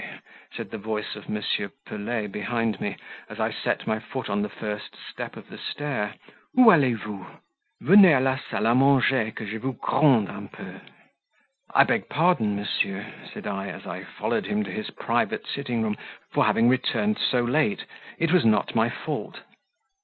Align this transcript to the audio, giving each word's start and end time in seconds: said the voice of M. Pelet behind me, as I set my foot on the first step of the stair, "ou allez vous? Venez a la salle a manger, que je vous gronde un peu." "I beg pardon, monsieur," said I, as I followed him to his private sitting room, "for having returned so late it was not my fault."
said 0.51 0.71
the 0.71 0.79
voice 0.79 1.15
of 1.15 1.29
M. 1.29 1.43
Pelet 1.85 2.31
behind 2.31 2.81
me, 2.81 2.97
as 3.29 3.39
I 3.39 3.51
set 3.51 3.85
my 3.85 3.99
foot 3.99 4.31
on 4.31 4.41
the 4.41 4.49
first 4.49 4.95
step 4.97 5.37
of 5.37 5.47
the 5.49 5.59
stair, 5.59 6.15
"ou 6.57 6.71
allez 6.71 6.95
vous? 6.97 7.27
Venez 7.79 8.15
a 8.17 8.19
la 8.19 8.39
salle 8.49 8.65
a 8.65 8.73
manger, 8.73 9.29
que 9.29 9.45
je 9.45 9.59
vous 9.59 9.73
gronde 9.79 10.27
un 10.27 10.47
peu." 10.47 10.79
"I 11.75 11.83
beg 11.83 12.09
pardon, 12.09 12.55
monsieur," 12.55 13.05
said 13.31 13.45
I, 13.45 13.67
as 13.67 13.85
I 13.85 14.03
followed 14.03 14.47
him 14.47 14.63
to 14.63 14.71
his 14.71 14.89
private 14.89 15.45
sitting 15.45 15.83
room, 15.83 15.97
"for 16.31 16.45
having 16.45 16.67
returned 16.67 17.19
so 17.19 17.43
late 17.43 17.85
it 18.17 18.31
was 18.31 18.43
not 18.43 18.73
my 18.73 18.89
fault." 18.89 19.41